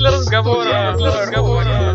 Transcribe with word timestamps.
для 0.00 0.10
разговора. 0.10 0.94
Для 0.96 1.20
разговора. 1.20 1.89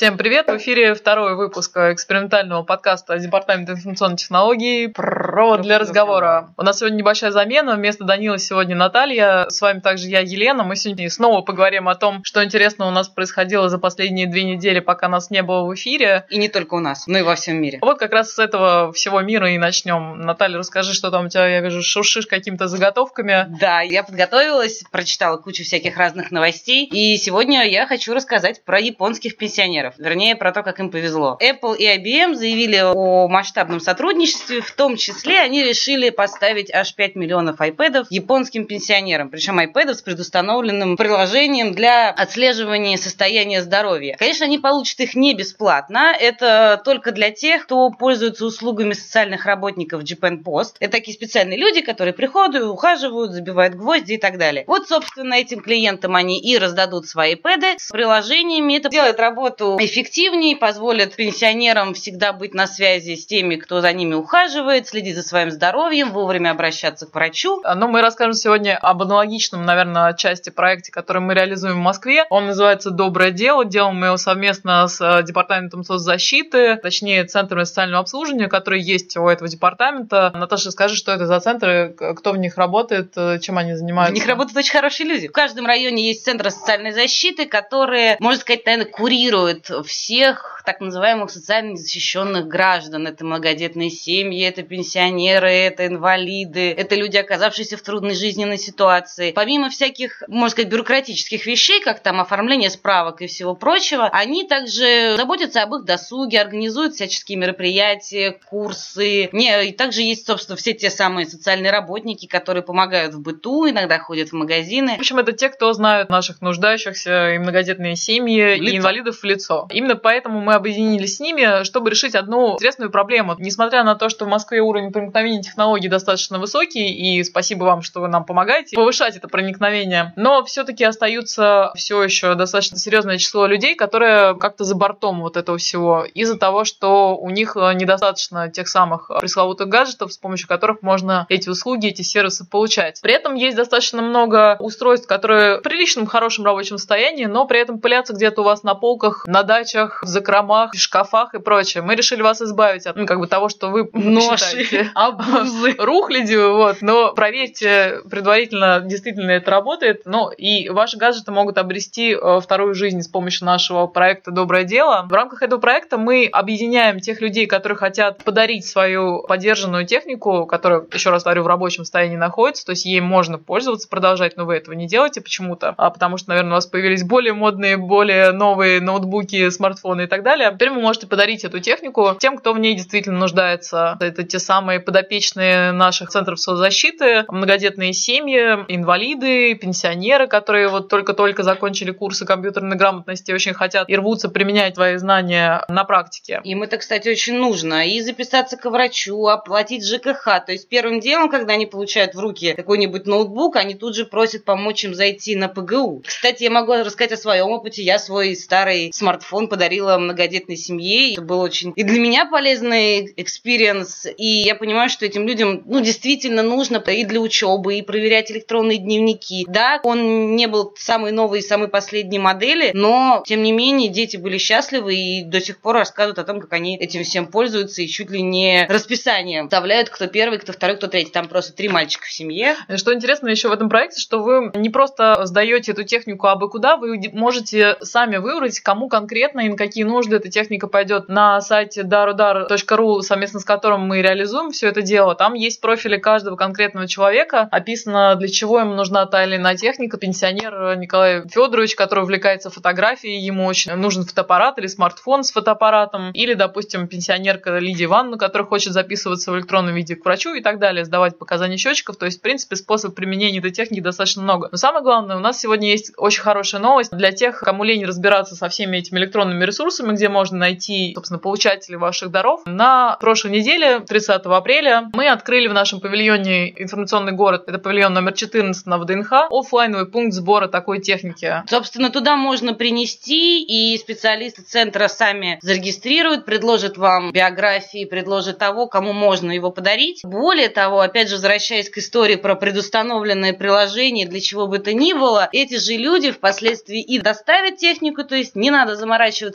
Всем 0.00 0.16
привет! 0.16 0.46
В 0.46 0.56
эфире 0.56 0.94
второй 0.94 1.36
выпуск 1.36 1.76
экспериментального 1.76 2.62
подкаста 2.62 3.18
Департамента 3.18 3.72
информационной 3.72 4.16
технологии 4.16 4.86
«Провод 4.86 5.60
для 5.60 5.78
разговора». 5.78 6.54
У 6.56 6.62
нас 6.62 6.78
сегодня 6.78 6.96
небольшая 6.96 7.32
замена. 7.32 7.76
Вместо 7.76 8.04
Данила 8.04 8.38
сегодня 8.38 8.74
Наталья. 8.74 9.44
С 9.50 9.60
вами 9.60 9.80
также 9.80 10.08
я, 10.08 10.20
Елена. 10.20 10.64
Мы 10.64 10.76
сегодня 10.76 11.10
снова 11.10 11.42
поговорим 11.42 11.86
о 11.86 11.96
том, 11.96 12.24
что 12.24 12.42
интересно 12.42 12.88
у 12.88 12.90
нас 12.90 13.10
происходило 13.10 13.68
за 13.68 13.76
последние 13.76 14.26
две 14.26 14.44
недели, 14.44 14.80
пока 14.80 15.06
нас 15.06 15.28
не 15.28 15.42
было 15.42 15.66
в 15.66 15.74
эфире. 15.74 16.24
И 16.30 16.38
не 16.38 16.48
только 16.48 16.76
у 16.76 16.80
нас, 16.80 17.06
но 17.06 17.18
и 17.18 17.22
во 17.22 17.34
всем 17.34 17.60
мире. 17.60 17.78
Вот 17.82 17.98
как 17.98 18.14
раз 18.14 18.32
с 18.32 18.38
этого 18.38 18.94
всего 18.94 19.20
мира 19.20 19.50
и 19.50 19.58
начнем. 19.58 20.18
Наталья, 20.22 20.56
расскажи, 20.56 20.94
что 20.94 21.10
там 21.10 21.26
у 21.26 21.28
тебя, 21.28 21.46
я 21.46 21.60
вижу, 21.60 21.82
шуршишь 21.82 22.26
какими-то 22.26 22.68
заготовками. 22.68 23.54
Да, 23.60 23.82
я 23.82 24.02
подготовилась, 24.02 24.82
прочитала 24.90 25.36
кучу 25.36 25.62
всяких 25.62 25.98
разных 25.98 26.30
новостей. 26.30 26.86
И 26.86 27.18
сегодня 27.18 27.68
я 27.68 27.86
хочу 27.86 28.14
рассказать 28.14 28.64
про 28.64 28.80
японских 28.80 29.36
пенсионеров 29.36 29.89
инженеров, 29.90 29.94
вернее, 29.98 30.36
про 30.36 30.52
то, 30.52 30.62
как 30.62 30.78
им 30.80 30.90
повезло. 30.90 31.38
Apple 31.40 31.76
и 31.76 31.86
IBM 31.86 32.34
заявили 32.34 32.82
о 32.82 33.28
масштабном 33.28 33.80
сотрудничестве, 33.80 34.60
в 34.60 34.72
том 34.72 34.96
числе 34.96 35.40
они 35.40 35.62
решили 35.62 36.10
поставить 36.10 36.72
аж 36.72 36.94
5 36.94 37.16
миллионов 37.16 37.60
iPad 37.60 38.06
японским 38.10 38.66
пенсионерам, 38.66 39.30
причем 39.30 39.58
iPad 39.58 39.94
с 39.94 40.02
предустановленным 40.02 40.96
приложением 40.96 41.72
для 41.72 42.10
отслеживания 42.10 42.96
состояния 42.96 43.62
здоровья. 43.62 44.16
Конечно, 44.18 44.46
они 44.46 44.58
получат 44.58 45.00
их 45.00 45.14
не 45.14 45.34
бесплатно, 45.34 46.12
это 46.18 46.80
только 46.84 47.12
для 47.12 47.30
тех, 47.30 47.64
кто 47.64 47.90
пользуется 47.90 48.44
услугами 48.44 48.92
социальных 48.92 49.46
работников 49.46 50.02
Japan 50.02 50.42
Post. 50.42 50.76
Это 50.80 50.92
такие 50.92 51.14
специальные 51.14 51.58
люди, 51.58 51.80
которые 51.80 52.14
приходят, 52.14 52.62
ухаживают, 52.62 53.32
забивают 53.32 53.74
гвозди 53.74 54.14
и 54.14 54.18
так 54.18 54.38
далее. 54.38 54.64
Вот, 54.66 54.88
собственно, 54.88 55.34
этим 55.34 55.60
клиентам 55.60 56.16
они 56.16 56.40
и 56.40 56.58
раздадут 56.58 57.06
свои 57.06 57.34
iPad 57.34 57.76
с 57.78 57.90
приложениями. 57.90 58.76
Это 58.76 58.88
делает 58.88 59.20
работу 59.20 59.76
эффективнее, 59.84 60.56
позволит 60.56 61.16
пенсионерам 61.16 61.94
всегда 61.94 62.32
быть 62.32 62.54
на 62.54 62.66
связи 62.66 63.16
с 63.16 63.26
теми, 63.26 63.56
кто 63.56 63.80
за 63.80 63.92
ними 63.92 64.14
ухаживает, 64.14 64.88
следить 64.88 65.16
за 65.16 65.22
своим 65.22 65.50
здоровьем, 65.50 66.12
вовремя 66.12 66.50
обращаться 66.50 67.06
к 67.06 67.14
врачу. 67.14 67.62
Но 67.62 67.88
мы 67.88 68.02
расскажем 68.02 68.34
сегодня 68.34 68.76
об 68.76 69.02
аналогичном, 69.02 69.64
наверное, 69.64 70.12
части 70.14 70.50
проекте, 70.50 70.92
который 70.92 71.22
мы 71.22 71.34
реализуем 71.34 71.76
в 71.76 71.80
Москве. 71.82 72.24
Он 72.30 72.46
называется 72.46 72.90
«Доброе 72.90 73.30
дело». 73.30 73.64
Делаем 73.64 73.96
мы 73.96 74.06
его 74.06 74.16
совместно 74.16 74.86
с 74.86 75.00
э, 75.00 75.22
Департаментом 75.22 75.84
соцзащиты, 75.84 76.76
точнее, 76.76 77.24
Центром 77.24 77.64
социального 77.64 78.00
обслуживания, 78.02 78.48
который 78.48 78.80
есть 78.80 79.16
у 79.16 79.28
этого 79.28 79.48
департамента. 79.48 80.30
Наташа, 80.34 80.70
скажи, 80.70 80.96
что 80.96 81.12
это 81.12 81.26
за 81.26 81.40
центры, 81.40 81.94
кто 82.16 82.32
в 82.32 82.36
них 82.36 82.56
работает, 82.56 83.12
э, 83.16 83.38
чем 83.40 83.58
они 83.58 83.74
занимаются? 83.74 84.12
В 84.12 84.16
них 84.16 84.26
работают 84.26 84.56
очень 84.56 84.72
хорошие 84.72 85.08
люди. 85.08 85.28
В 85.28 85.32
каждом 85.32 85.66
районе 85.66 86.08
есть 86.08 86.24
центры 86.24 86.50
социальной 86.50 86.92
защиты, 86.92 87.46
которые, 87.46 88.16
можно 88.20 88.40
сказать, 88.40 88.66
наверное, 88.66 88.90
курируют 88.90 89.69
всех 89.82 90.62
так 90.64 90.80
называемых 90.80 91.30
социально 91.30 91.72
незащищенных 91.72 92.46
граждан. 92.46 93.06
Это 93.06 93.24
многодетные 93.24 93.90
семьи, 93.90 94.46
это 94.46 94.62
пенсионеры, 94.62 95.50
это 95.50 95.86
инвалиды, 95.86 96.70
это 96.72 96.94
люди, 96.94 97.16
оказавшиеся 97.16 97.76
в 97.76 97.82
трудной 97.82 98.14
жизненной 98.14 98.58
ситуации. 98.58 99.32
Помимо 99.32 99.70
всяких, 99.70 100.22
можно 100.28 100.50
сказать, 100.50 100.70
бюрократических 100.70 101.46
вещей, 101.46 101.80
как 101.80 102.00
там 102.00 102.20
оформление 102.20 102.70
справок 102.70 103.22
и 103.22 103.26
всего 103.26 103.54
прочего, 103.54 104.08
они 104.08 104.46
также 104.46 105.16
заботятся 105.16 105.62
об 105.62 105.74
их 105.74 105.84
досуге, 105.84 106.40
организуют 106.40 106.94
всяческие 106.94 107.38
мероприятия, 107.38 108.38
курсы. 108.48 109.28
Не, 109.32 109.68
и 109.68 109.72
также 109.72 110.02
есть, 110.02 110.26
собственно, 110.26 110.56
все 110.56 110.72
те 110.72 110.90
самые 110.90 111.26
социальные 111.26 111.72
работники, 111.72 112.26
которые 112.26 112.62
помогают 112.62 113.14
в 113.14 113.20
быту, 113.20 113.68
иногда 113.68 113.98
ходят 113.98 114.28
в 114.28 114.34
магазины. 114.34 114.96
В 114.96 115.00
общем, 115.00 115.18
это 115.18 115.32
те, 115.32 115.48
кто 115.48 115.72
знают 115.72 116.10
наших 116.10 116.40
нуждающихся 116.42 117.34
и 117.34 117.38
многодетные 117.38 117.96
семьи, 117.96 118.56
и 118.56 118.76
инвалидов 118.76 119.18
в 119.18 119.24
лицо. 119.24 119.49
Именно 119.70 119.96
поэтому 119.96 120.40
мы 120.40 120.54
объединились 120.54 121.16
с 121.16 121.20
ними, 121.20 121.64
чтобы 121.64 121.90
решить 121.90 122.14
одну 122.14 122.54
интересную 122.54 122.90
проблему. 122.90 123.36
Несмотря 123.38 123.84
на 123.84 123.94
то, 123.94 124.08
что 124.08 124.24
в 124.24 124.28
Москве 124.28 124.60
уровень 124.60 124.92
проникновения 124.92 125.42
технологий 125.42 125.88
достаточно 125.88 126.38
высокий, 126.38 126.90
и 126.90 127.22
спасибо 127.24 127.64
вам, 127.64 127.82
что 127.82 128.00
вы 128.00 128.08
нам 128.08 128.24
помогаете 128.24 128.76
повышать 128.76 129.16
это 129.16 129.28
проникновение, 129.28 130.12
но 130.16 130.44
все-таки 130.44 130.84
остаются 130.84 131.72
все 131.74 132.02
еще 132.02 132.34
достаточно 132.34 132.78
серьезное 132.78 133.18
число 133.18 133.46
людей, 133.46 133.74
которые 133.74 134.36
как-то 134.36 134.64
за 134.64 134.74
бортом 134.74 135.20
вот 135.20 135.36
этого 135.36 135.58
всего 135.58 136.04
из-за 136.04 136.38
того, 136.38 136.64
что 136.64 137.16
у 137.16 137.30
них 137.30 137.56
недостаточно 137.56 138.50
тех 138.50 138.68
самых 138.68 139.10
пресловутых 139.20 139.68
гаджетов, 139.68 140.12
с 140.12 140.18
помощью 140.18 140.48
которых 140.48 140.82
можно 140.82 141.26
эти 141.28 141.48
услуги, 141.48 141.88
эти 141.88 142.02
сервисы 142.02 142.48
получать. 142.48 143.00
При 143.02 143.12
этом 143.12 143.34
есть 143.34 143.56
достаточно 143.56 144.02
много 144.02 144.56
устройств, 144.60 145.06
которые 145.06 145.58
в 145.58 145.62
приличном, 145.62 146.06
хорошем 146.06 146.44
рабочем 146.44 146.78
состоянии, 146.78 147.26
но 147.26 147.46
при 147.46 147.60
этом 147.60 147.78
пылятся 147.78 148.12
где-то 148.12 148.42
у 148.42 148.44
вас 148.44 148.62
на 148.62 148.74
полках, 148.74 149.26
на 149.26 149.39
дачах, 149.42 150.02
в 150.02 150.06
закромах, 150.06 150.72
в 150.72 150.78
шкафах 150.78 151.34
и 151.34 151.38
прочее. 151.38 151.82
Мы 151.82 151.94
решили 151.94 152.22
вас 152.22 152.40
избавить 152.42 152.86
от 152.86 152.96
ну, 152.96 153.06
как 153.06 153.18
бы 153.18 153.26
того, 153.26 153.48
что 153.48 153.68
вы 153.68 153.88
ноши, 153.92 154.90
обузы, 154.94 155.74
рухлядью, 155.78 156.54
вот. 156.54 156.78
Но 156.80 157.12
проверьте 157.12 158.00
предварительно, 158.10 158.80
действительно 158.80 159.30
это 159.30 159.50
работает. 159.50 160.02
Но 160.04 160.30
и 160.30 160.68
ваши 160.68 160.96
гаджеты 160.96 161.32
могут 161.32 161.58
обрести 161.58 162.12
э, 162.12 162.40
вторую 162.40 162.74
жизнь 162.74 163.02
с 163.02 163.08
помощью 163.08 163.46
нашего 163.46 163.86
проекта 163.86 164.30
«Доброе 164.30 164.64
дело». 164.64 165.06
В 165.08 165.12
рамках 165.12 165.42
этого 165.42 165.60
проекта 165.60 165.98
мы 165.98 166.28
объединяем 166.30 167.00
тех 167.00 167.20
людей, 167.20 167.46
которые 167.46 167.76
хотят 167.78 168.22
подарить 168.24 168.66
свою 168.66 169.22
поддержанную 169.26 169.86
технику, 169.86 170.46
которая, 170.46 170.84
еще 170.92 171.10
раз 171.10 171.24
говорю, 171.24 171.42
в 171.42 171.46
рабочем 171.46 171.84
состоянии 171.84 172.16
находится, 172.16 172.66
то 172.66 172.70
есть 172.70 172.84
ей 172.84 173.00
можно 173.00 173.38
пользоваться, 173.38 173.88
продолжать, 173.88 174.36
но 174.36 174.44
вы 174.44 174.56
этого 174.56 174.74
не 174.74 174.86
делаете 174.86 175.20
почему-то, 175.20 175.74
а 175.76 175.90
потому 175.90 176.16
что, 176.16 176.30
наверное, 176.30 176.52
у 176.52 176.54
вас 176.54 176.66
появились 176.66 177.04
более 177.04 177.32
модные, 177.32 177.76
более 177.76 178.32
новые 178.32 178.80
ноутбуки, 178.80 179.29
смартфоны 179.50 180.02
и 180.02 180.06
так 180.06 180.22
далее. 180.22 180.50
Теперь 180.52 180.70
вы 180.70 180.80
можете 180.80 181.06
подарить 181.06 181.44
эту 181.44 181.60
технику 181.60 182.16
тем, 182.18 182.36
кто 182.36 182.52
в 182.52 182.58
ней 182.58 182.74
действительно 182.74 183.18
нуждается. 183.18 183.96
Это 184.00 184.24
те 184.24 184.38
самые 184.38 184.80
подопечные 184.80 185.72
наших 185.72 186.10
центров 186.10 186.40
соцзащиты, 186.40 187.24
многодетные 187.28 187.92
семьи, 187.92 188.64
инвалиды, 188.68 189.54
пенсионеры, 189.54 190.26
которые 190.26 190.68
вот 190.68 190.88
только-только 190.88 191.42
закончили 191.42 191.90
курсы 191.90 192.26
компьютерной 192.26 192.76
грамотности, 192.76 193.32
очень 193.32 193.54
хотят 193.54 193.88
и 193.88 193.96
рвутся 193.96 194.28
применять 194.28 194.74
свои 194.74 194.96
знания 194.96 195.64
на 195.68 195.84
практике. 195.84 196.40
Им 196.44 196.62
это, 196.62 196.78
кстати, 196.78 197.08
очень 197.08 197.36
нужно. 197.36 197.86
И 197.86 198.00
записаться 198.00 198.56
к 198.56 198.68
врачу, 198.70 199.26
оплатить 199.26 199.86
ЖКХ. 199.86 200.24
То 200.46 200.52
есть 200.52 200.68
первым 200.68 201.00
делом, 201.00 201.28
когда 201.28 201.54
они 201.54 201.66
получают 201.66 202.14
в 202.14 202.20
руки 202.20 202.54
какой-нибудь 202.54 203.06
ноутбук, 203.06 203.56
они 203.56 203.74
тут 203.74 203.94
же 203.94 204.04
просят 204.04 204.44
помочь 204.44 204.84
им 204.84 204.94
зайти 204.94 205.36
на 205.36 205.48
ПГУ. 205.48 206.02
Кстати, 206.06 206.44
я 206.44 206.50
могу 206.50 206.72
рассказать 206.72 207.12
о 207.12 207.16
своем 207.16 207.48
опыте. 207.48 207.82
Я 207.82 207.98
свой 207.98 208.34
старый 208.36 208.90
смартфон 208.92 209.19
смартфон 209.20 209.48
подарила 209.48 209.98
многодетной 209.98 210.56
семье. 210.56 211.12
Это 211.12 211.22
был 211.22 211.40
очень 211.40 211.72
и 211.76 211.82
для 211.82 212.00
меня 212.00 212.26
полезный 212.26 213.12
experience. 213.16 214.06
И 214.16 214.26
я 214.26 214.54
понимаю, 214.54 214.88
что 214.88 215.04
этим 215.04 215.26
людям 215.26 215.62
ну, 215.66 215.80
действительно 215.80 216.42
нужно 216.42 216.76
и 216.76 217.04
для 217.04 217.20
учебы, 217.20 217.76
и 217.76 217.82
проверять 217.82 218.30
электронные 218.30 218.78
дневники. 218.78 219.44
Да, 219.46 219.80
он 219.82 220.34
не 220.34 220.46
был 220.48 220.74
самый 220.76 221.12
новый 221.12 221.40
и 221.40 221.42
самой 221.42 221.68
последней 221.68 222.18
модели, 222.18 222.70
но, 222.74 223.22
тем 223.26 223.42
не 223.42 223.52
менее, 223.52 223.88
дети 223.88 224.16
были 224.16 224.38
счастливы 224.38 224.94
и 224.94 225.22
до 225.22 225.40
сих 225.40 225.60
пор 225.60 225.76
рассказывают 225.76 226.18
о 226.18 226.24
том, 226.24 226.40
как 226.40 226.52
они 226.52 226.76
этим 226.76 227.04
всем 227.04 227.26
пользуются 227.26 227.82
и 227.82 227.86
чуть 227.86 228.10
ли 228.10 228.22
не 228.22 228.66
расписанием 228.68 229.46
вставляют, 229.46 229.90
кто 229.90 230.06
первый, 230.06 230.38
кто 230.38 230.52
второй, 230.52 230.76
кто 230.76 230.86
третий. 230.86 231.12
Там 231.12 231.28
просто 231.28 231.52
три 231.52 231.68
мальчика 231.68 232.06
в 232.06 232.12
семье. 232.12 232.56
Что 232.76 232.94
интересно 232.94 233.28
еще 233.28 233.48
в 233.48 233.52
этом 233.52 233.68
проекте, 233.68 234.00
что 234.00 234.22
вы 234.22 234.50
не 234.54 234.70
просто 234.70 235.26
сдаете 235.26 235.72
эту 235.72 235.84
технику 235.84 236.26
абы 236.26 236.48
куда, 236.48 236.76
вы 236.76 236.98
можете 237.12 237.76
сами 237.82 238.16
выбрать, 238.16 238.60
кому 238.60 238.88
конкретно 238.88 239.09
конкретно 239.10 239.40
и 239.40 239.48
на 239.48 239.56
какие 239.56 239.82
нужды 239.82 240.16
эта 240.16 240.30
техника 240.30 240.68
пойдет 240.68 241.08
на 241.08 241.40
сайте 241.40 241.80
darudar.ru, 241.82 243.00
совместно 243.02 243.40
с 243.40 243.44
которым 243.44 243.80
мы 243.80 244.02
реализуем 244.02 244.52
все 244.52 244.68
это 244.68 244.82
дело. 244.82 245.16
Там 245.16 245.34
есть 245.34 245.60
профили 245.60 245.96
каждого 245.96 246.36
конкретного 246.36 246.86
человека, 246.86 247.48
описано, 247.50 248.14
для 248.14 248.28
чего 248.28 248.60
ему 248.60 248.74
нужна 248.74 249.04
та 249.06 249.24
или 249.24 249.34
иная 249.34 249.56
техника. 249.56 249.98
Пенсионер 249.98 250.76
Николай 250.76 251.28
Федорович, 251.28 251.74
который 251.74 252.04
увлекается 252.04 252.50
фотографией, 252.50 253.18
ему 253.18 253.46
очень 253.46 253.72
нужен 253.72 254.04
фотоаппарат 254.04 254.58
или 254.58 254.68
смартфон 254.68 255.24
с 255.24 255.32
фотоаппаратом, 255.32 256.12
или, 256.12 256.34
допустим, 256.34 256.86
пенсионерка 256.86 257.58
Лидия 257.58 257.86
Ивановна, 257.86 258.16
которая 258.16 258.46
хочет 258.46 258.72
записываться 258.72 259.32
в 259.32 259.36
электронном 259.36 259.74
виде 259.74 259.96
к 259.96 260.04
врачу 260.04 260.34
и 260.34 260.40
так 260.40 260.60
далее, 260.60 260.84
сдавать 260.84 261.18
показания 261.18 261.56
счетчиков. 261.56 261.96
То 261.96 262.06
есть, 262.06 262.20
в 262.20 262.22
принципе, 262.22 262.54
способ 262.54 262.94
применения 262.94 263.40
этой 263.40 263.50
техники 263.50 263.80
достаточно 263.80 264.22
много. 264.22 264.48
Но 264.52 264.56
самое 264.56 264.84
главное, 264.84 265.16
у 265.16 265.20
нас 265.20 265.40
сегодня 265.40 265.68
есть 265.68 265.92
очень 265.96 266.22
хорошая 266.22 266.60
новость 266.60 266.92
для 266.92 267.10
тех, 267.10 267.40
кому 267.40 267.64
лень 267.64 267.84
разбираться 267.84 268.36
со 268.36 268.48
всеми 268.48 268.76
этими 268.76 268.99
электронными 269.00 269.44
ресурсами, 269.44 269.92
где 269.92 270.08
можно 270.08 270.38
найти, 270.38 270.92
собственно, 270.94 271.18
получателей 271.18 271.78
ваших 271.78 272.10
даров. 272.10 272.42
На 272.46 272.96
прошлой 273.00 273.32
неделе, 273.32 273.80
30 273.80 274.22
апреля, 274.24 274.88
мы 274.92 275.08
открыли 275.08 275.48
в 275.48 275.52
нашем 275.52 275.80
павильоне 275.80 276.50
информационный 276.62 277.12
город, 277.12 277.44
это 277.46 277.58
павильон 277.58 277.94
номер 277.94 278.12
14 278.12 278.66
на 278.66 278.78
ВДНХ, 278.78 279.12
офлайновый 279.30 279.86
пункт 279.86 280.14
сбора 280.14 280.48
такой 280.48 280.80
техники. 280.80 281.42
Собственно, 281.48 281.90
туда 281.90 282.16
можно 282.16 282.54
принести, 282.54 283.42
и 283.42 283.76
специалисты 283.78 284.42
центра 284.42 284.88
сами 284.88 285.38
зарегистрируют, 285.42 286.24
предложат 286.24 286.76
вам 286.76 287.12
биографии, 287.12 287.84
предложат 287.84 288.38
того, 288.38 288.66
кому 288.66 288.92
можно 288.92 289.32
его 289.32 289.50
подарить. 289.50 290.00
Более 290.04 290.48
того, 290.48 290.80
опять 290.80 291.08
же, 291.08 291.16
возвращаясь 291.16 291.70
к 291.70 291.78
истории 291.78 292.16
про 292.16 292.34
предустановленное 292.34 293.32
приложение, 293.32 294.06
для 294.06 294.20
чего 294.20 294.46
бы 294.46 294.58
то 294.58 294.72
ни 294.72 294.92
было, 294.92 295.28
эти 295.32 295.58
же 295.58 295.74
люди 295.74 296.10
впоследствии 296.10 296.80
и 296.80 296.98
доставят 296.98 297.56
технику, 297.56 298.04
то 298.04 298.14
есть 298.14 298.36
не 298.36 298.50
надо 298.50 298.76
заморачиваться 298.76 298.89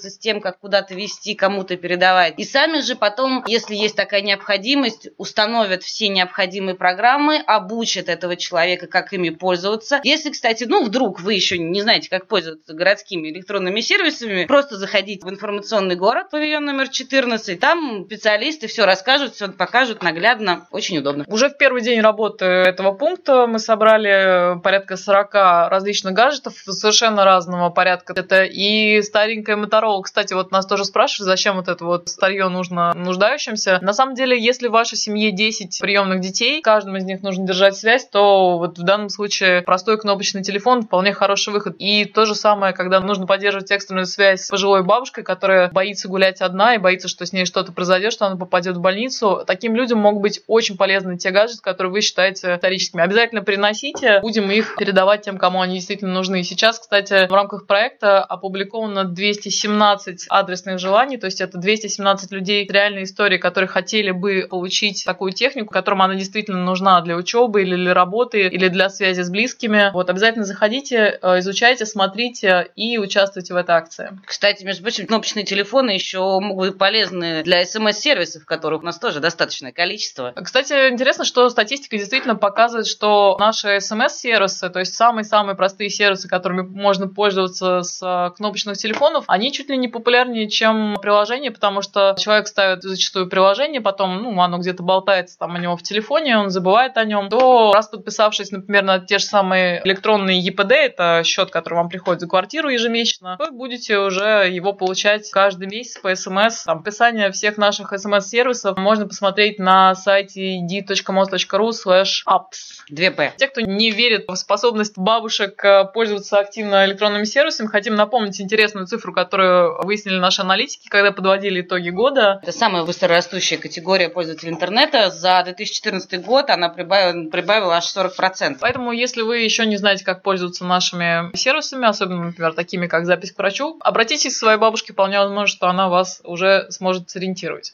с 0.10 0.18
тем, 0.18 0.42
как 0.42 0.60
куда-то 0.60 0.94
вести, 0.96 1.36
кому-то 1.36 1.78
передавать. 1.78 2.36
И 2.38 2.44
сами 2.44 2.80
же 2.80 2.96
потом, 2.96 3.44
если 3.48 3.75
есть 3.75 3.96
такая 3.96 4.22
необходимость, 4.22 5.10
установят 5.18 5.84
все 5.84 6.07
необходимые 6.10 6.75
программы, 6.75 7.38
обучат 7.46 8.10
этого 8.10 8.36
человека, 8.36 8.88
как 8.88 9.13
ими 9.13 9.30
пользоваться. 9.30 10.02
Если, 10.04 10.31
кстати, 10.31 10.66
ну, 10.66 10.84
вдруг 10.84 11.19
вы 11.19 11.34
еще 11.34 11.57
не 11.57 11.81
знаете, 11.81 12.10
как 12.10 12.28
пользоваться 12.28 12.74
городскими 12.74 13.30
электронными 13.30 13.81
сервисами, 13.81 14.46
просто 14.46 14.78
заходите 14.78 15.25
в 15.25 15.30
информационный 15.30 15.96
город, 15.96 16.31
павильон 16.31 16.66
номер 16.66 16.90
14, 16.90 17.60
там 17.60 18.06
специалисты 18.06 18.68
все 18.68 18.86
расскажут, 18.86 19.36
все 19.36 19.50
покажут 19.50 20.04
наглядно, 20.04 20.68
очень 20.72 20.98
удобно. 20.98 21.25
Уже 21.28 21.50
в 21.50 21.58
первый 21.58 21.81
день 21.81 22.01
работы 22.01 22.46
этого 22.46 22.92
пункта 22.94 23.48
мы 23.48 23.60
собрали 23.60 24.60
порядка 24.62 24.98
40 24.98 25.34
различных 25.69 26.13
гаджетов 26.13 26.56
совершенно 26.56 27.24
разного 27.25 27.69
порядка. 27.69 28.13
Это 28.16 28.44
и 28.44 29.01
старенькая 29.01 29.45
Motorola. 29.54 30.02
Кстати, 30.04 30.34
вот 30.34 30.52
нас 30.52 30.66
тоже 30.66 30.86
спрашивают, 30.86 31.28
зачем 31.28 31.56
вот 31.56 31.68
это 31.68 31.86
вот 31.86 32.10
старье 32.10 32.50
нужно 32.50 32.94
нуждающимся. 32.94 33.80
На 33.82 33.94
самом 33.94 34.16
деле, 34.16 34.40
если 34.40 34.68
в 34.68 34.72
вашей 34.72 34.98
семье 34.98 35.32
10 35.32 35.80
приемных 35.80 36.22
детей, 36.22 36.62
каждому 36.62 36.98
из 36.98 37.06
них 37.06 37.22
нужно 37.22 37.46
держать 37.46 37.76
связь, 37.76 38.08
то 38.08 38.58
вот 38.58 38.78
в 38.78 38.84
данном 38.84 39.10
случае 39.10 39.62
простой 39.62 39.98
кнопочный 39.98 40.44
телефон 40.44 40.84
вполне 40.84 41.14
хороший 41.14 41.54
выход. 41.54 41.76
И 41.80 42.06
то 42.06 42.26
же 42.26 42.36
самое, 42.36 42.74
когда 42.74 43.00
нужно 43.00 43.26
поддерживать 43.28 43.72
экстренную 43.72 44.06
связь 44.06 44.42
с 44.42 44.50
пожилой 44.50 44.84
бабушкой, 44.84 45.24
которая 45.24 45.70
боится 45.70 46.08
гулять 46.08 46.42
одна 46.42 46.76
и 46.76 46.78
боится, 46.78 47.08
что 47.08 47.26
с 47.26 47.34
ней 47.34 47.46
что-то 47.46 47.72
произойдет, 47.72 48.14
что 48.14 48.26
она 48.26 48.36
попадет 48.36 48.78
в 48.78 48.82
больницу. 48.82 49.44
Таким 49.46 49.76
людям 49.76 50.00
могут 50.00 50.22
быть 50.22 50.42
очень 50.48 50.78
полезны 50.78 51.18
те 51.18 51.32
гаджеты, 51.32 51.62
которые 51.62 51.92
вы 51.92 52.02
считаете 52.02 52.56
историческими. 52.56 53.04
Обязательно 53.04 53.42
приносите, 53.42 54.20
будем 54.22 54.50
их 54.52 54.76
передавать 54.78 55.22
тем, 55.24 55.38
кому 55.38 55.62
они 55.62 55.76
действительно 55.76 56.14
нужны. 56.14 56.44
Сейчас, 56.44 56.80
кстати, 56.80 57.28
в 57.28 57.34
рамках 57.34 57.68
проекта 57.68 58.24
опубликовано 58.24 59.04
217 59.36 60.26
адресных 60.30 60.80
желаний, 60.80 61.18
то 61.18 61.26
есть 61.26 61.42
это 61.42 61.58
217 61.58 62.32
людей 62.32 62.68
реальной 62.68 63.04
истории, 63.04 63.38
которые 63.38 63.68
хотели 63.68 64.12
бы 64.12 64.48
получить 64.50 65.04
такую 65.06 65.32
технику, 65.32 65.74
которым 65.74 66.02
она 66.02 66.16
действительно 66.16 66.64
нужна 66.64 67.02
для 67.02 67.16
учебы 67.16 67.62
или 67.62 67.76
для 67.76 67.94
работы, 67.94 68.48
или 68.48 68.68
для 68.68 68.90
связи 68.90 69.22
с 69.22 69.30
близкими. 69.30 69.92
Вот 69.94 70.10
обязательно 70.10 70.46
заходите, 70.46 71.20
э, 71.22 71.40
изучайте, 71.40 71.86
смотрите 71.86 72.70
и 72.76 72.98
участвуйте 72.98 73.54
в 73.54 73.58
этой 73.58 73.76
акции. 73.76 74.20
Кстати, 74.26 74.64
между 74.64 74.84
прочим, 74.84 75.08
кнопочные 75.08 75.46
телефоны 75.46 75.92
еще 75.92 76.40
могут 76.40 76.70
быть 76.70 76.78
полезны 76.78 77.44
для 77.44 77.66
смс-сервисов, 77.66 78.46
которых 78.46 78.82
у 78.82 78.86
нас 78.86 79.00
тоже 79.00 79.20
достаточное 79.20 79.72
количество. 79.72 80.34
Кстати, 80.36 80.74
интересно, 80.90 81.26
что 81.26 81.50
статистика 81.50 81.98
действительно 81.98 82.36
показывает, 82.36 82.88
что 82.88 83.38
наши 83.40 83.80
смс-сервисы, 83.80 84.70
то 84.70 84.80
есть 84.80 84.96
самые-самые 84.96 85.56
простые 85.56 85.90
сервисы, 85.90 86.28
которыми 86.28 86.62
можно 86.62 87.08
пользоваться 87.08 87.82
с 87.82 88.02
э, 88.02 88.36
кнопочных 88.36 88.78
телефонов, 88.78 89.15
они 89.28 89.52
чуть 89.52 89.70
ли 89.70 89.78
не 89.78 89.88
популярнее, 89.88 90.50
чем 90.50 90.98
приложение, 91.02 91.52
потому 91.52 91.82
что 91.82 92.16
человек 92.18 92.48
ставит 92.48 92.84
зачастую 92.84 93.28
приложение, 93.28 93.82
потом, 93.82 94.22
ну, 94.22 94.42
оно 94.42 94.58
где-то 94.58 94.84
болтается 94.84 95.38
там 95.38 95.56
у 95.56 95.58
него 95.58 95.78
в 95.78 95.84
телефоне, 95.84 96.38
он 96.38 96.50
забывает 96.50 96.98
о 96.98 97.06
нем, 97.06 97.30
то 97.30 97.72
раз 97.74 97.88
подписавшись, 97.88 98.52
например, 98.52 98.84
на 98.84 99.00
те 99.00 99.20
же 99.20 99.26
самые 99.26 99.82
электронные 99.86 100.40
ЕПД, 100.40 100.72
это 100.72 101.22
счет, 101.24 101.52
который 101.52 101.76
вам 101.76 101.90
приходит 101.90 102.22
за 102.22 102.28
квартиру 102.28 102.70
ежемесячно, 102.70 103.36
вы 103.40 103.52
будете 103.52 104.00
уже 104.00 104.50
его 104.52 104.74
получать 104.74 105.30
каждый 105.32 105.68
месяц 105.68 106.00
по 106.00 106.16
смс. 106.16 106.64
Там, 106.64 106.80
описание 106.80 107.32
всех 107.32 107.58
наших 107.58 107.98
смс-сервисов 107.98 108.78
можно 108.78 109.08
посмотреть 109.08 109.60
на 109.60 109.96
сайте 109.96 110.60
id.mos.ru 110.60 111.70
slash 111.70 112.24
apps. 112.28 112.84
2P. 112.92 113.32
Те, 113.38 113.48
кто 113.48 113.62
не 113.62 113.92
верит 113.92 114.26
в 114.28 114.36
способность 114.36 114.98
бабушек 114.98 115.64
э, 115.64 115.86
пользоваться 115.86 116.40
активно 116.40 116.86
электронными 116.86 117.24
сервисами, 117.24 117.68
хотим 117.68 117.96
напомнить 117.96 118.40
интересную 118.40 118.88
цифру, 118.88 119.05
которую 119.13 119.84
выяснили 119.84 120.18
наши 120.18 120.42
аналитики, 120.42 120.88
когда 120.88 121.12
подводили 121.12 121.62
итоги 121.62 121.90
года. 121.90 122.40
Это 122.42 122.52
самая 122.52 122.84
быстрорастущая 122.84 123.57
категория 123.57 124.10
пользователей 124.10 124.52
интернета. 124.52 125.10
За 125.10 125.42
2014 125.44 126.24
год 126.24 126.50
она 126.50 126.69
прибавила, 126.69 127.30
прибавила 127.30 127.75
аж 127.75 127.86
40%. 127.86 128.57
Поэтому, 128.60 128.92
если 128.92 129.22
вы 129.22 129.40
еще 129.40 129.66
не 129.66 129.78
знаете, 129.78 130.04
как 130.04 130.22
пользоваться 130.24 130.66
нашими 130.66 131.36
сервисами, 131.36 131.88
особенно, 131.88 132.25
например, 132.25 132.54
такими, 132.54 132.88
как 132.88 133.06
запись 133.06 133.31
к 133.31 133.38
врачу, 133.38 133.78
обратитесь 133.81 134.36
к 134.36 134.38
своей 134.38 134.57
бабушке, 134.57 134.94
вполне 134.94 135.19
возможно, 135.19 135.48
что 135.48 135.68
она 135.68 135.90
вас 135.90 136.22
уже 136.24 136.68
сможет 136.69 137.10
сориентировать. 137.10 137.74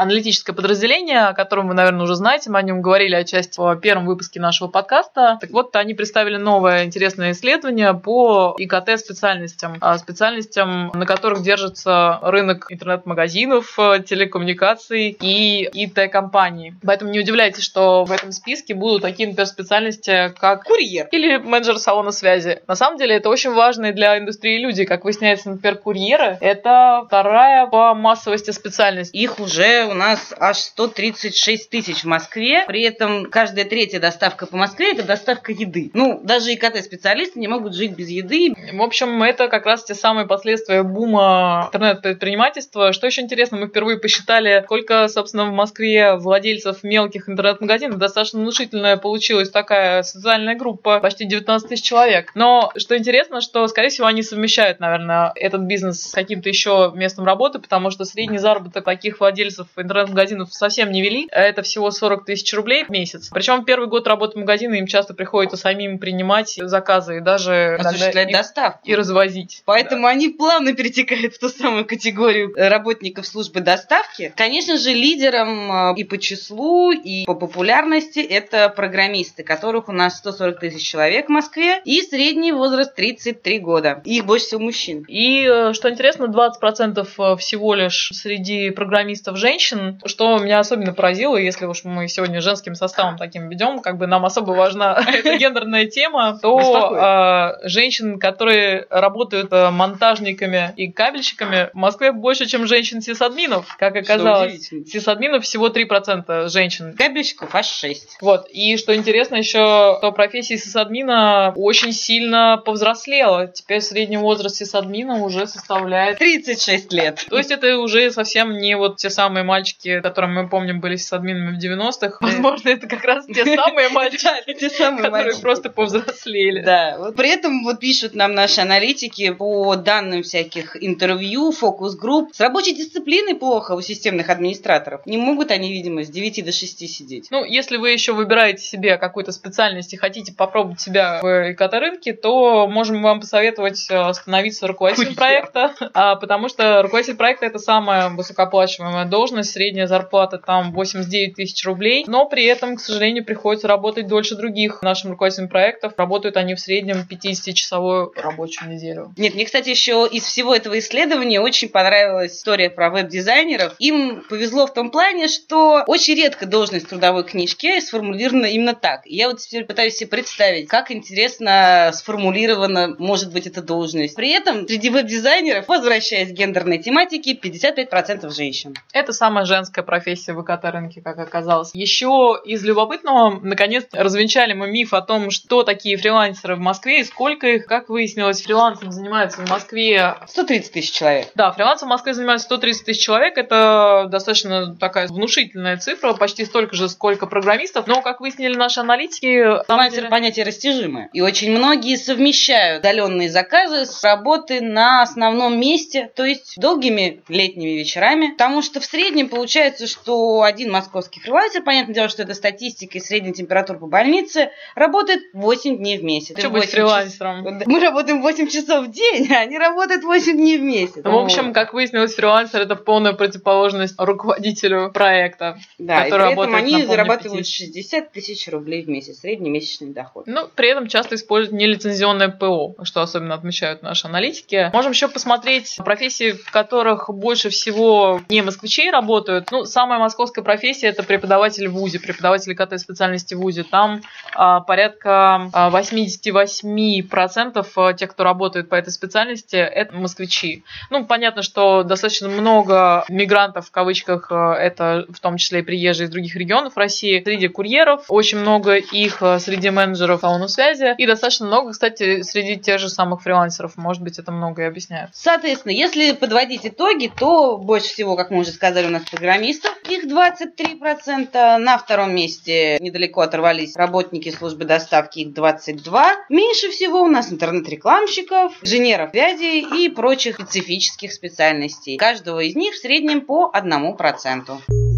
Аналитическое 0.00 0.56
подразделение, 0.56 1.26
о 1.26 1.34
котором 1.34 1.68
вы, 1.68 1.74
наверное, 1.74 2.04
уже 2.04 2.14
знаете. 2.14 2.50
Мы 2.50 2.58
о 2.58 2.62
нем 2.62 2.80
говорили 2.80 3.14
отчасти 3.14 3.58
в 3.58 3.76
первом 3.76 4.06
выпуске 4.06 4.40
нашего 4.40 4.68
подкаста. 4.68 5.38
Так 5.40 5.50
вот, 5.50 5.76
они 5.76 5.94
представили 5.94 6.36
новое 6.36 6.84
интересное 6.84 7.32
исследование 7.32 7.92
по 7.92 8.56
ИКТ-специальностям. 8.58 9.76
А 9.80 9.98
специальностям, 9.98 10.90
на 10.94 11.04
которых 11.04 11.42
держится 11.42 12.18
рынок 12.22 12.66
интернет-магазинов, 12.70 13.76
телекоммуникаций 14.06 15.16
и 15.20 15.68
ИТ-компаний. 15.72 16.74
Поэтому 16.84 17.10
не 17.10 17.20
удивляйтесь, 17.20 17.62
что 17.62 18.04
в 18.04 18.12
этом 18.12 18.32
списке 18.32 18.74
будут 18.74 19.02
такие, 19.02 19.28
например, 19.28 19.46
специальности, 19.46 20.32
как 20.40 20.64
курьер 20.64 21.08
или 21.12 21.36
менеджер 21.36 21.78
салона 21.78 22.10
связи. 22.10 22.62
На 22.66 22.74
самом 22.74 22.98
деле, 22.98 23.16
это 23.16 23.28
очень 23.28 23.52
важные 23.52 23.92
для 23.92 24.16
индустрии 24.18 24.58
люди. 24.58 24.84
Как 24.84 25.04
выясняется, 25.04 25.50
например, 25.50 25.76
курьеры– 25.76 26.38
это 26.40 27.02
вторая 27.06 27.66
по 27.66 27.94
массовости 27.94 28.50
специальность. 28.50 29.14
Их 29.14 29.38
уже 29.38 29.89
у 29.90 29.94
нас 29.94 30.32
аж 30.38 30.56
136 30.58 31.68
тысяч 31.68 32.02
в 32.02 32.06
Москве. 32.06 32.64
При 32.66 32.82
этом 32.82 33.26
каждая 33.26 33.64
третья 33.64 33.98
доставка 33.98 34.46
по 34.46 34.56
Москве– 34.56 34.92
это 34.92 35.02
доставка 35.02 35.52
еды. 35.52 35.90
Ну, 35.94 36.20
даже 36.22 36.54
ИКТ-специалисты 36.54 37.40
не 37.40 37.48
могут 37.48 37.74
жить 37.74 37.92
без 37.92 38.08
еды. 38.08 38.54
В 38.72 38.82
общем, 38.82 39.22
это 39.22 39.48
как 39.48 39.66
раз 39.66 39.84
те 39.84 39.94
самые 39.94 40.26
последствия 40.26 40.82
бума 40.82 41.66
интернет-предпринимательства. 41.68 42.92
Что 42.92 43.08
еще 43.08 43.22
интересно, 43.22 43.58
мы 43.58 43.66
впервые 43.66 43.98
посчитали, 43.98 44.62
сколько, 44.64 45.08
собственно, 45.08 45.46
в 45.46 45.52
Москве 45.52 46.14
владельцев 46.14 46.82
мелких 46.84 47.28
интернет-магазинов. 47.28 47.98
Достаточно 47.98 48.38
внушительная 48.38 48.96
получилась 48.96 49.50
такая 49.50 50.02
социальная 50.04 50.54
группа, 50.54 51.00
почти 51.00 51.24
19 51.24 51.68
тысяч 51.68 51.84
человек. 51.84 52.30
Но 52.34 52.72
что 52.76 52.96
интересно, 52.96 53.40
что, 53.40 53.66
скорее 53.66 53.88
всего, 53.88 54.06
они 54.06 54.22
совмещают, 54.22 54.78
наверное, 54.78 55.32
этот 55.34 55.62
бизнес 55.62 56.08
с 56.08 56.12
каким-то 56.12 56.48
еще 56.48 56.92
местом 56.94 57.24
работы, 57.24 57.58
потому 57.58 57.90
что 57.90 58.04
средний 58.04 58.38
заработок 58.38 58.84
таких 58.84 59.18
владельцев 59.18 59.66
интернет-магазинов 59.82 60.52
совсем 60.52 60.90
не 60.90 61.02
вели. 61.02 61.28
Это 61.30 61.62
всего 61.62 61.90
40 61.90 62.24
тысяч 62.24 62.52
рублей 62.54 62.84
в 62.84 62.90
месяц. 62.90 63.28
Причем 63.32 63.64
первый 63.64 63.88
год 63.88 64.06
работы 64.06 64.38
магазина 64.38 64.74
им 64.74 64.86
часто 64.86 65.14
приходится 65.14 65.56
самим 65.56 65.98
принимать 65.98 66.58
заказы 66.62 67.18
и 67.18 67.20
даже 67.20 67.76
осуществлять 67.78 68.32
доставку 68.32 68.80
и 68.84 68.94
развозить. 68.94 69.62
Поэтому 69.64 70.02
да. 70.02 70.10
они 70.10 70.28
плавно 70.28 70.74
перетекают 70.74 71.34
в 71.34 71.38
ту 71.38 71.48
самую 71.48 71.84
категорию 71.86 72.52
работников 72.56 73.26
службы 73.26 73.60
доставки. 73.60 74.32
Конечно 74.36 74.76
же, 74.76 74.90
лидером 74.92 75.92
э, 75.92 75.94
и 75.98 76.04
по 76.04 76.18
числу, 76.18 76.92
и 76.92 77.24
по 77.24 77.34
популярности 77.34 78.20
это 78.20 78.68
программисты, 78.68 79.42
которых 79.42 79.88
у 79.88 79.92
нас 79.92 80.18
140 80.18 80.60
тысяч 80.60 80.88
человек 80.88 81.26
в 81.26 81.30
Москве, 81.30 81.80
и 81.84 82.02
средний 82.02 82.52
возраст 82.52 82.94
33 82.94 83.58
года. 83.58 84.02
Их 84.04 84.24
больше 84.24 84.46
всего 84.46 84.60
мужчин. 84.60 85.04
И, 85.08 85.46
э, 85.46 85.72
что 85.72 85.90
интересно, 85.90 86.24
20% 86.24 87.08
э, 87.18 87.36
всего 87.36 87.74
лишь 87.74 88.10
среди 88.14 88.70
программистов 88.70 89.36
женщин, 89.36 89.69
женщин, 89.70 90.00
что 90.06 90.38
меня 90.38 90.58
особенно 90.60 90.92
поразило, 90.92 91.36
если 91.36 91.66
уж 91.66 91.84
мы 91.84 92.08
сегодня 92.08 92.40
женским 92.40 92.74
составом 92.74 93.16
таким 93.16 93.48
ведем, 93.48 93.80
как 93.80 93.98
бы 93.98 94.06
нам 94.06 94.24
особо 94.24 94.52
важна 94.52 94.98
эта 95.06 95.36
гендерная 95.36 95.86
тема, 95.86 96.38
то 96.40 97.56
э, 97.62 97.68
женщин, 97.68 98.18
которые 98.18 98.86
работают 98.90 99.52
э, 99.52 99.70
монтажниками 99.70 100.72
и 100.76 100.90
кабельщиками, 100.90 101.70
в 101.72 101.76
Москве 101.76 102.12
больше, 102.12 102.46
чем 102.46 102.66
женщин 102.66 103.00
сисадминов, 103.00 103.76
как 103.78 103.96
оказалось. 103.96 104.70
Сисадминов 104.86 105.44
всего 105.44 105.68
3% 105.68 106.48
женщин. 106.48 106.94
Кабельщиков 106.96 107.54
аж 107.54 107.66
6. 107.66 108.18
Вот. 108.20 108.48
И 108.50 108.76
что 108.76 108.94
интересно 108.94 109.36
еще, 109.36 109.98
то 110.00 110.12
профессия 110.12 110.56
сисадмина 110.56 111.52
очень 111.56 111.92
сильно 111.92 112.60
повзрослела. 112.64 113.48
Теперь 113.48 113.80
средний 113.80 114.16
возраст 114.16 114.56
сисадмина 114.56 115.22
уже 115.22 115.46
составляет 115.46 116.18
36 116.18 116.92
лет. 116.92 117.26
То 117.28 117.38
есть 117.38 117.50
это 117.50 117.78
уже 117.78 118.10
совсем 118.10 118.58
не 118.58 118.76
вот 118.76 118.96
те 118.96 119.10
самые 119.10 119.44
мальчики 119.44 119.59
мальчики, 119.60 120.00
которые 120.00 120.30
мы 120.30 120.48
помним 120.48 120.80
были 120.80 120.96
с 120.96 121.12
админами 121.12 121.56
в 121.56 121.62
90-х. 121.62 122.18
Возможно, 122.20 122.70
это 122.70 122.86
как 122.86 123.04
раз 123.04 123.26
те 123.26 123.44
самые 123.44 123.88
мальчики, 123.90 124.54
те 124.58 124.70
самые 124.70 125.04
которые 125.04 125.36
просто 125.36 125.70
повзрослели. 125.70 126.62
Да. 126.62 127.12
При 127.16 127.28
этом 127.28 127.62
вот 127.64 127.80
пишут 127.80 128.14
нам 128.14 128.34
наши 128.34 128.60
аналитики 128.60 129.30
по 129.30 129.76
данным 129.76 130.22
всяких 130.22 130.82
интервью, 130.82 131.52
фокус-групп. 131.52 132.34
С 132.34 132.40
рабочей 132.40 132.74
дисциплиной 132.74 133.34
плохо 133.34 133.72
у 133.72 133.80
системных 133.80 134.30
администраторов. 134.30 135.04
Не 135.04 135.18
могут 135.18 135.50
они, 135.50 135.70
видимо, 135.72 136.04
с 136.04 136.08
9 136.08 136.44
до 136.44 136.52
6 136.52 136.88
сидеть. 136.88 137.28
Ну, 137.30 137.44
если 137.44 137.76
вы 137.76 137.90
еще 137.90 138.12
выбираете 138.12 138.62
себе 138.62 138.96
какую-то 138.96 139.32
специальность 139.32 139.92
и 139.92 139.96
хотите 139.96 140.32
попробовать 140.32 140.80
себя 140.80 141.20
в 141.20 141.52
ИКТ-рынке, 141.52 142.14
то 142.14 142.66
можем 142.66 143.02
вам 143.02 143.20
посоветовать 143.20 143.86
э, 143.90 144.12
становиться 144.14 144.66
руководителем 144.66 145.14
проекта, 145.14 145.74
а, 145.92 146.16
потому 146.16 146.48
что 146.48 146.82
руководитель 146.82 147.16
проекта 147.16 147.46
это 147.46 147.58
самая 147.58 148.08
высокооплачиваемая 148.10 149.04
должность, 149.04 149.39
средняя 149.44 149.86
зарплата 149.86 150.38
там 150.38 150.72
89 150.72 151.34
тысяч 151.34 151.64
рублей, 151.64 152.04
но 152.06 152.26
при 152.26 152.44
этом, 152.44 152.76
к 152.76 152.80
сожалению, 152.80 153.24
приходится 153.24 153.68
работать 153.68 154.06
дольше 154.06 154.36
других 154.36 154.82
нашим 154.82 155.10
руководителям 155.10 155.48
проектов. 155.48 155.94
Работают 155.96 156.36
они 156.36 156.54
в 156.54 156.60
среднем 156.60 157.06
50-часовую 157.08 158.12
рабочую 158.16 158.70
неделю. 158.70 159.12
Нет, 159.16 159.34
мне, 159.34 159.44
кстати, 159.44 159.70
еще 159.70 160.08
из 160.10 160.24
всего 160.24 160.54
этого 160.54 160.78
исследования 160.78 161.40
очень 161.40 161.68
понравилась 161.68 162.36
история 162.36 162.70
про 162.70 162.90
веб-дизайнеров. 162.90 163.74
Им 163.78 164.22
повезло 164.28 164.66
в 164.66 164.74
том 164.74 164.90
плане, 164.90 165.28
что 165.28 165.84
очень 165.86 166.14
редко 166.14 166.46
должность 166.46 166.86
в 166.86 166.88
трудовой 166.88 167.24
книжке 167.24 167.80
сформулирована 167.80 168.46
именно 168.46 168.74
так. 168.74 169.02
Я 169.06 169.28
вот 169.28 169.40
теперь 169.40 169.64
пытаюсь 169.64 169.94
себе 169.94 170.08
представить, 170.08 170.68
как 170.68 170.90
интересно 170.90 171.90
сформулирована 171.94 172.94
может 172.98 173.32
быть 173.32 173.46
эта 173.46 173.62
должность. 173.62 174.16
При 174.16 174.30
этом 174.30 174.66
среди 174.66 174.90
веб-дизайнеров, 174.90 175.68
возвращаясь 175.68 176.28
к 176.28 176.32
гендерной 176.32 176.78
тематике, 176.78 177.32
55% 177.32 178.30
женщин. 178.34 178.74
Это 178.92 179.12
самая 179.30 179.44
женская 179.44 179.82
профессия 179.82 180.32
в 180.32 180.42
ИКТ-рынке, 180.42 181.00
как 181.00 181.16
оказалось. 181.20 181.70
Еще 181.72 182.36
из 182.44 182.64
любопытного, 182.64 183.38
наконец, 183.40 183.86
развенчали 183.92 184.54
мы 184.54 184.68
миф 184.68 184.92
о 184.92 185.02
том, 185.02 185.30
что 185.30 185.62
такие 185.62 185.96
фрилансеры 185.96 186.56
в 186.56 186.58
Москве 186.58 187.02
и 187.02 187.04
сколько 187.04 187.46
их, 187.46 187.66
как 187.66 187.88
выяснилось, 187.88 188.42
фрилансом 188.42 188.90
занимаются 188.90 189.42
в 189.42 189.48
Москве. 189.48 190.16
130 190.26 190.72
тысяч 190.72 190.90
человек. 190.90 191.28
Да, 191.36 191.52
фрилансом 191.52 191.86
в 191.86 191.90
Москве 191.90 192.12
занимаются 192.12 192.46
130 192.46 192.84
тысяч 192.84 193.04
человек. 193.04 193.38
Это 193.38 194.08
достаточно 194.10 194.74
такая 194.74 195.06
внушительная 195.06 195.76
цифра, 195.76 196.12
почти 196.14 196.44
столько 196.44 196.74
же, 196.74 196.88
сколько 196.88 197.28
программистов. 197.28 197.86
Но, 197.86 198.02
как 198.02 198.20
выяснили 198.20 198.56
наши 198.56 198.80
аналитики... 198.80 199.64
Понятие, 199.68 200.08
понятие 200.08 200.44
растяжимое. 200.44 201.08
И 201.12 201.20
очень 201.20 201.52
многие 201.56 201.94
совмещают 201.94 202.80
удаленные 202.80 203.30
заказы 203.30 203.86
с 203.86 204.02
работы 204.02 204.60
на 204.60 205.02
основном 205.02 205.60
месте, 205.60 206.10
то 206.16 206.24
есть 206.24 206.54
долгими 206.56 207.22
летними 207.28 207.78
вечерами. 207.78 208.32
Потому 208.32 208.62
что 208.62 208.80
в 208.80 208.84
среднем 208.84 209.19
получается, 209.28 209.86
что 209.86 210.42
один 210.42 210.70
московский 210.70 211.20
фрилансер, 211.20 211.62
понятное 211.62 211.94
дело, 211.94 212.08
что 212.08 212.22
это 212.22 212.34
статистика 212.34 212.98
и 212.98 213.00
средняя 213.00 213.32
температура 213.32 213.78
по 213.78 213.86
больнице, 213.86 214.50
работает 214.74 215.22
8 215.32 215.76
дней 215.76 215.98
в 215.98 216.04
месяц. 216.04 216.38
Что 216.38 216.50
быть 216.50 216.70
фрилансером? 216.70 217.44
Часов... 217.44 217.66
Мы 217.66 217.80
работаем 217.80 218.22
8 218.22 218.48
часов 218.48 218.86
в 218.86 218.90
день, 218.90 219.32
а 219.32 219.40
они 219.40 219.58
работают 219.58 220.04
8 220.04 220.36
дней 220.36 220.58
в 220.58 220.62
месяц. 220.62 221.02
В 221.04 221.14
общем, 221.14 221.52
как 221.52 221.74
выяснилось, 221.74 222.14
фрилансер 222.14 222.62
это 222.62 222.76
полная 222.76 223.12
противоположность 223.12 223.94
руководителю 223.98 224.90
проекта, 224.92 225.58
да, 225.78 226.04
который 226.04 226.32
и 226.32 226.34
при 226.34 226.42
этом 226.42 226.54
они 226.54 226.82
зарабатывают 226.84 227.46
60 227.46 228.12
тысяч 228.12 228.48
рублей 228.48 228.82
в 228.82 228.88
месяц, 228.88 229.20
средний 229.20 229.50
месячный 229.50 229.92
доход. 229.92 230.26
Ну, 230.26 230.48
при 230.54 230.70
этом 230.70 230.88
часто 230.88 231.16
используют 231.16 231.58
нелицензионное 231.60 232.28
ПО, 232.28 232.74
что 232.84 233.02
особенно 233.02 233.34
отмечают 233.34 233.82
наши 233.82 234.06
аналитики. 234.06 234.70
Можем 234.72 234.92
еще 234.92 235.08
посмотреть 235.08 235.76
профессии, 235.84 236.32
в 236.32 236.50
которых 236.50 237.10
больше 237.10 237.50
всего 237.50 238.20
не 238.28 238.42
москвичей 238.42 238.90
работают. 238.90 239.09
Ну, 239.50 239.64
самая 239.64 239.98
московская 239.98 240.42
профессия 240.42 240.88
это 240.88 241.02
преподаватель 241.02 241.68
в 241.68 241.72
ВУЗе, 241.72 241.98
преподаватель 241.98 242.54
КТ 242.54 242.78
специальности 242.80 243.34
в 243.34 243.40
ВУЗе. 243.40 243.64
Там 243.64 244.02
а, 244.34 244.60
порядка 244.60 245.50
88% 245.52 247.66
а, 247.76 247.92
тех, 247.92 248.10
кто 248.10 248.24
работает 248.24 248.68
по 248.68 248.74
этой 248.74 248.90
специальности, 248.90 249.56
это 249.56 249.96
москвичи. 249.96 250.64
Ну, 250.90 251.06
понятно, 251.06 251.42
что 251.42 251.82
достаточно 251.82 252.28
много 252.28 253.04
мигрантов, 253.08 253.68
в 253.68 253.70
кавычках, 253.70 254.28
а, 254.30 254.54
это 254.54 255.06
в 255.08 255.20
том 255.20 255.36
числе 255.36 255.60
и 255.60 255.62
приезжие 255.62 256.06
из 256.06 256.10
других 256.10 256.36
регионов 256.36 256.76
России. 256.76 257.22
Среди 257.24 257.48
курьеров 257.48 258.04
очень 258.08 258.38
много 258.38 258.76
их, 258.76 259.22
среди 259.38 259.70
менеджеров 259.70 260.20
связи 260.48 260.94
и 260.96 261.06
достаточно 261.06 261.46
много, 261.46 261.72
кстати, 261.72 262.22
среди 262.22 262.58
тех 262.58 262.78
же 262.78 262.88
самых 262.88 263.22
фрилансеров. 263.22 263.76
Может 263.76 264.02
быть, 264.02 264.18
это 264.18 264.32
многое 264.32 264.68
объясняет. 264.68 265.10
Соответственно, 265.12 265.72
если 265.72 266.12
подводить 266.12 266.66
итоги, 266.66 267.10
то 267.18 267.56
больше 267.56 267.88
всего, 267.88 268.16
как 268.16 268.30
мы 268.30 268.40
уже 268.40 268.50
сказали, 268.50 268.86
у 268.86 268.90
нас 268.90 268.99
программистов, 269.04 269.76
их 269.88 270.04
23%. 270.04 271.58
На 271.58 271.78
втором 271.78 272.14
месте 272.14 272.78
недалеко 272.80 273.20
оторвались 273.20 273.76
работники 273.76 274.30
службы 274.30 274.64
доставки, 274.64 275.20
их 275.20 275.28
22%. 275.28 276.16
Меньше 276.28 276.70
всего 276.70 277.02
у 277.02 277.08
нас 277.08 277.32
интернет-рекламщиков, 277.32 278.52
инженеров 278.62 279.10
связи 279.10 279.60
и 279.60 279.88
прочих 279.88 280.36
специфических 280.36 281.12
специальностей. 281.12 281.96
Каждого 281.96 282.40
из 282.40 282.54
них 282.56 282.74
в 282.74 282.78
среднем 282.78 283.20
по 283.22 283.50
1% 283.54 284.89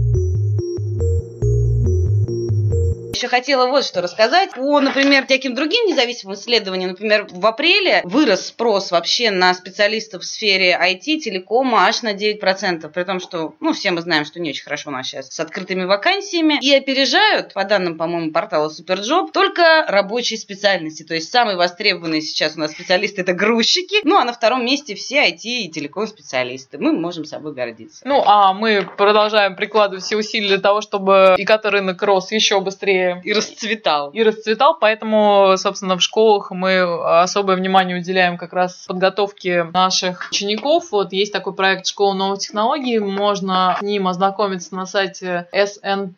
еще 3.23 3.29
хотела 3.29 3.69
вот 3.69 3.85
что 3.85 4.03
рассказать. 4.03 4.51
По, 4.55 4.81
например, 4.81 5.27
всяким 5.27 5.55
другим 5.55 5.87
независимым 5.87 6.35
исследованиям, 6.35 6.91
например, 6.91 7.29
в 7.31 7.47
апреле 7.47 8.01
вырос 8.03 8.49
спрос 8.49 8.91
вообще 8.91 9.31
на 9.31 9.55
специалистов 9.55 10.23
в 10.23 10.27
сфере 10.27 10.77
IT, 10.81 11.19
телекома 11.21 11.87
аж 11.87 12.03
на 12.03 12.15
9%, 12.15 12.89
при 12.89 13.05
том, 13.05 13.21
что, 13.21 13.55
ну, 13.61 13.73
все 13.73 13.93
мы 13.93 14.01
знаем, 14.01 14.25
что 14.25 14.41
не 14.41 14.51
очень 14.51 14.65
хорошо 14.65 14.91
у 14.91 14.93
нас 14.93 15.07
сейчас 15.07 15.29
с 15.29 15.39
открытыми 15.39 15.85
вакансиями, 15.85 16.59
и 16.61 16.75
опережают, 16.75 17.53
по 17.53 17.65
данным, 17.65 17.97
по-моему, 17.97 18.33
портала 18.33 18.69
Superjob, 18.69 19.31
только 19.33 19.85
рабочие 19.87 20.39
специальности, 20.39 21.05
то 21.05 21.15
есть 21.15 21.31
самые 21.31 21.57
востребованные 21.57 22.23
сейчас 22.23 22.57
у 22.57 22.61
нас 22.61 22.73
специалисты 22.73 23.21
это 23.21 23.35
грузчики, 23.35 23.99
ну, 24.03 24.19
а 24.19 24.25
на 24.25 24.33
втором 24.33 24.65
месте 24.65 24.97
все 24.97 25.29
IT 25.29 25.43
и 25.45 25.69
телеком 25.69 26.09
специалисты. 26.09 26.79
Мы 26.79 26.93
можем 26.93 27.25
собой 27.25 27.55
гордиться. 27.55 28.01
Ну, 28.05 28.23
а 28.27 28.53
мы 28.53 28.89
продолжаем 28.97 29.55
прикладывать 29.55 30.03
все 30.03 30.17
усилия 30.17 30.49
для 30.49 30.59
того, 30.59 30.81
чтобы 30.81 31.37
ИКТ 31.39 31.67
рынок 31.67 32.03
рос 32.03 32.33
еще 32.33 32.61
быстрее 32.61 33.12
и 33.23 33.33
расцветал. 33.33 34.11
И 34.11 34.23
расцветал, 34.23 34.77
поэтому, 34.81 35.55
собственно, 35.57 35.97
в 35.97 36.03
школах 36.03 36.51
мы 36.51 36.81
особое 37.23 37.57
внимание 37.57 37.99
уделяем 37.99 38.39
как 38.39 38.53
раз 38.53 38.85
подготовке 38.87 39.65
наших 39.65 40.29
учеников. 40.31 40.93
Вот 40.93 41.13
есть 41.13 41.33
такой 41.33 41.55
проект 41.55 41.87
«Школа 41.87 42.15
новых 42.15 42.41
технологий», 42.41 42.99
можно 42.99 43.77
с 43.79 43.83
ним 43.83 44.09
ознакомиться 44.09 44.75
на 44.75 44.87
сайте 44.87 45.47
snt.mos.ru. 45.53 46.15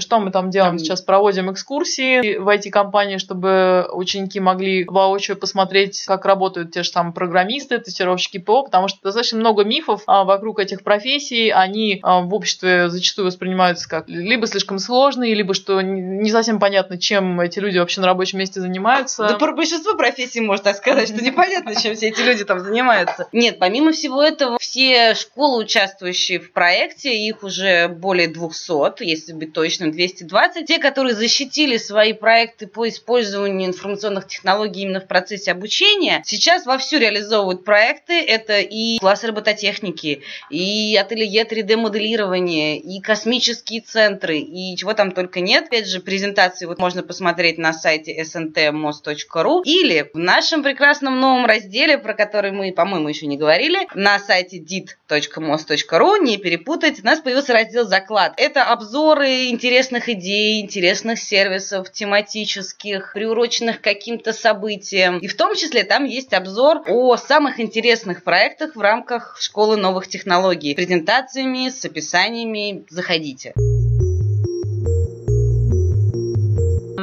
Что 0.00 0.20
мы 0.20 0.30
там 0.30 0.50
делаем? 0.50 0.72
Там... 0.72 0.78
Сейчас 0.78 1.02
проводим 1.02 1.50
экскурсии 1.50 2.36
в 2.36 2.48
IT-компании, 2.48 3.18
чтобы 3.18 3.88
ученики 3.92 4.40
могли 4.40 4.84
воочию 4.84 5.36
посмотреть, 5.36 6.04
как 6.06 6.24
работают 6.24 6.72
те 6.72 6.82
же 6.82 6.90
самые 6.90 7.12
программисты, 7.12 7.78
тестировщики 7.78 8.38
ПО, 8.38 8.62
потому 8.64 8.88
что 8.88 8.98
достаточно 9.02 9.38
много 9.38 9.64
мифов 9.64 10.02
а, 10.06 10.24
вокруг 10.24 10.58
этих 10.58 10.82
профессий. 10.82 11.50
Они 11.50 12.00
а, 12.02 12.20
в 12.20 12.34
обществе 12.34 12.88
зачастую 12.88 13.26
воспринимаются 13.26 13.88
как 13.88 14.08
либо 14.08 14.46
слишком 14.46 14.78
сложные, 14.88 15.34
либо 15.34 15.52
что 15.52 15.82
не 15.82 16.30
совсем 16.30 16.58
понятно, 16.58 16.96
чем 16.98 17.38
эти 17.42 17.58
люди 17.58 17.76
вообще 17.76 18.00
на 18.00 18.06
рабочем 18.06 18.38
месте 18.38 18.58
занимаются. 18.58 19.28
Да 19.28 19.34
про 19.36 19.52
большинство 19.52 19.94
профессий 19.94 20.40
можно 20.40 20.72
сказать, 20.72 21.08
что 21.08 21.22
непонятно, 21.22 21.76
чем 21.76 21.94
все 21.94 22.08
эти 22.08 22.22
люди 22.22 22.44
там 22.44 22.60
занимаются. 22.60 23.28
Нет, 23.32 23.58
помимо 23.58 23.92
всего 23.92 24.22
этого, 24.22 24.56
все 24.58 25.14
школы, 25.14 25.64
участвующие 25.64 26.40
в 26.40 26.52
проекте, 26.52 27.14
их 27.14 27.42
уже 27.42 27.88
более 27.88 28.28
200, 28.28 29.04
если 29.04 29.34
быть 29.34 29.52
точным, 29.52 29.90
220. 29.92 30.66
Те, 30.66 30.78
которые 30.78 31.14
защитили 31.14 31.76
свои 31.76 32.14
проекты 32.14 32.66
по 32.66 32.88
использованию 32.88 33.68
информационных 33.68 34.26
технологий 34.26 34.84
именно 34.84 35.00
в 35.00 35.06
процессе 35.06 35.52
обучения, 35.52 36.22
сейчас 36.24 36.64
вовсю 36.64 36.98
реализовывают 36.98 37.62
проекты. 37.62 38.14
Это 38.22 38.60
и 38.60 38.98
класс 39.00 39.22
робототехники, 39.22 40.22
и 40.48 40.96
ателье 40.96 41.44
3D-моделирования, 41.44 42.78
и 42.78 43.02
космические 43.02 43.82
центры, 43.82 44.38
и 44.38 44.77
чего 44.78 44.94
там 44.94 45.12
только 45.12 45.40
нет. 45.40 45.66
Опять 45.66 45.88
же, 45.88 46.00
презентации 46.00 46.66
вот 46.66 46.78
можно 46.78 47.02
посмотреть 47.02 47.58
на 47.58 47.72
сайте 47.72 48.18
sntmos.ru 48.22 49.62
или 49.64 50.08
в 50.14 50.18
нашем 50.18 50.62
прекрасном 50.62 51.20
новом 51.20 51.44
разделе, 51.44 51.98
про 51.98 52.14
который 52.14 52.52
мы, 52.52 52.72
по-моему, 52.72 53.08
еще 53.08 53.26
не 53.26 53.36
говорили, 53.36 53.86
на 53.94 54.18
сайте 54.18 54.58
dit.mos.ru, 54.58 56.18
не 56.20 56.38
перепутать, 56.38 57.00
у 57.00 57.06
нас 57.06 57.20
появился 57.20 57.52
раздел 57.52 57.86
«Заклад». 57.86 58.34
Это 58.36 58.64
обзоры 58.64 59.48
интересных 59.48 60.08
идей, 60.08 60.62
интересных 60.62 61.18
сервисов, 61.18 61.90
тематических, 61.92 63.12
приуроченных 63.14 63.80
каким-то 63.80 64.32
событиям. 64.32 65.18
И 65.18 65.26
в 65.26 65.36
том 65.36 65.54
числе 65.54 65.84
там 65.84 66.04
есть 66.04 66.32
обзор 66.32 66.82
о 66.86 67.16
самых 67.16 67.60
интересных 67.60 68.22
проектах 68.22 68.76
в 68.76 68.80
рамках 68.80 69.36
школы 69.40 69.76
новых 69.76 70.08
технологий. 70.08 70.74
Презентациями, 70.74 71.68
с 71.68 71.84
описаниями. 71.84 72.84
Заходите. 72.88 73.54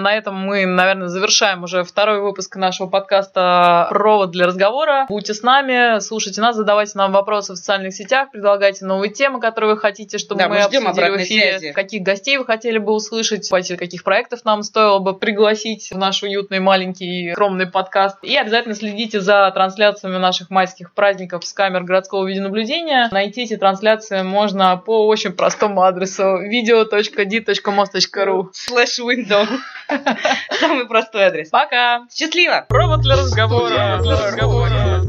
На 0.06 0.16
этом 0.16 0.36
мы, 0.36 0.68
наверное, 0.68 1.08
завершаем 1.08 1.64
уже 1.64 1.84
второй 1.84 2.22
выпуск 2.22 2.58
нашего 2.58 2.88
подкаста 2.88 3.88
«Провод 3.90 4.30
для 4.30 4.46
разговора». 4.46 5.08
Будьте 5.10 5.34
с 5.34 5.42
нами, 5.42 6.00
слушайте 6.00 6.42
нас, 6.42 6.56
задавайте 6.56 6.92
нам 6.94 7.12
вопросы 7.12 7.54
в 7.54 7.56
социальных 7.56 7.96
сетях, 7.96 8.30
предлагайте 8.30 8.86
новые 8.86 9.12
темы, 9.12 9.40
которые 9.40 9.74
вы 9.74 9.80
хотите, 9.80 10.20
чтобы 10.20 10.42
Да, 10.42 10.48
мы 10.48 10.58
мы 10.58 10.62
ждем 10.62 10.88
обсудили 10.88 11.10
в 11.10 11.18
эфире. 11.24 11.58
связи. 11.58 11.72
Каких 11.72 12.04
гостей 12.04 12.38
вы 12.38 12.46
хотели 12.46 12.78
бы 12.78 12.94
услышать, 12.94 13.50
каких 13.50 14.04
проектов 14.04 14.46
нам 14.46 14.62
стоило 14.62 15.00
бы 15.00 15.18
пригласить 15.18 15.90
в 15.92 15.98
наш 15.98 16.22
уютный, 16.22 16.60
маленький, 16.60 17.32
скромный 17.32 17.66
подкаст. 17.66 18.20
И 18.22 18.38
обязательно 18.38 18.76
следите 18.76 19.22
за 19.22 19.50
трансляциями 19.56 20.18
наших 20.18 20.52
майских 20.52 20.94
праздников 20.94 21.48
с 21.48 21.54
камер 21.54 21.82
городского 21.82 22.28
видеонаблюдения. 22.28 23.10
Найти 23.12 23.42
эти 23.46 23.58
трансляции 23.58 24.22
можно 24.22 24.78
по 24.78 25.08
очень 25.08 25.32
простому 25.32 25.82
адресу 25.82 26.44
video.di.most.ru 26.48 28.50
Слэш 28.54 29.00
window. 29.00 29.48
Самый 30.60 30.88
простой 30.88 31.24
адрес. 31.24 31.50
Пока! 31.50 32.02
Счастливо! 32.14 32.66
Провод 32.68 33.02
для 33.02 33.16
разговора. 33.16 34.00
Для 34.02 34.28
разговора. 34.28 35.02